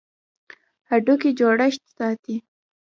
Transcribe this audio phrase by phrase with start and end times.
[0.89, 2.35] هډوکي جوړښت ساتي.